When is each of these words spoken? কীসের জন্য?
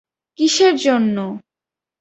কীসের 0.39 0.73
জন্য? 0.77 1.17